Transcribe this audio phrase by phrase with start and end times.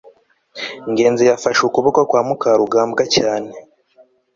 [0.91, 3.51] ngenzi yafashe ukuboko kwa mukarugambwa cyane